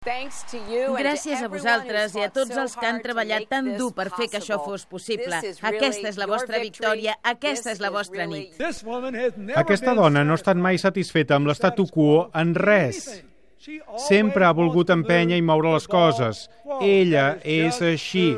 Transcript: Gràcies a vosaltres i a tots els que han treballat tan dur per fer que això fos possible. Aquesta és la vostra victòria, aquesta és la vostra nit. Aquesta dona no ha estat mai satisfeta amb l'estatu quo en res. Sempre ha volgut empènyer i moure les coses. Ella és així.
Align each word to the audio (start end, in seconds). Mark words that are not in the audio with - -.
Gràcies 0.00 1.42
a 1.44 1.48
vosaltres 1.52 2.14
i 2.16 2.22
a 2.24 2.30
tots 2.32 2.56
els 2.56 2.72
que 2.72 2.86
han 2.88 3.02
treballat 3.04 3.42
tan 3.50 3.66
dur 3.76 3.90
per 3.92 4.06
fer 4.08 4.30
que 4.32 4.38
això 4.38 4.56
fos 4.64 4.86
possible. 4.88 5.36
Aquesta 5.36 6.08
és 6.08 6.16
la 6.16 6.28
vostra 6.30 6.56
victòria, 6.62 7.18
aquesta 7.20 7.74
és 7.74 7.82
la 7.84 7.90
vostra 7.92 8.24
nit. 8.24 8.56
Aquesta 9.60 9.92
dona 9.98 10.22
no 10.24 10.32
ha 10.32 10.40
estat 10.40 10.56
mai 10.56 10.80
satisfeta 10.80 11.36
amb 11.36 11.52
l'estatu 11.52 11.84
quo 11.92 12.30
en 12.32 12.54
res. 12.56 13.10
Sempre 14.08 14.48
ha 14.48 14.54
volgut 14.56 14.88
empènyer 14.88 15.36
i 15.36 15.44
moure 15.44 15.74
les 15.74 15.84
coses. 15.84 16.46
Ella 16.80 17.36
és 17.44 17.82
així. 17.84 18.30